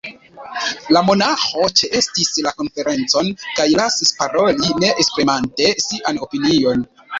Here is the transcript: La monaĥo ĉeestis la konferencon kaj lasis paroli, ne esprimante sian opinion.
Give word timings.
La 0.95 1.03
monaĥo 1.09 1.67
ĉeestis 1.81 2.31
la 2.47 2.55
konferencon 2.63 3.31
kaj 3.59 3.69
lasis 3.81 4.17
paroli, 4.23 4.75
ne 4.87 4.93
esprimante 5.05 5.71
sian 5.87 6.21
opinion. 6.29 6.87